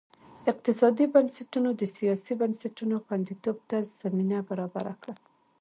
[0.51, 5.15] اقتصادي بنسټونو د سیاسي بنسټونو خوندیتوب ته زمینه برابره کړه.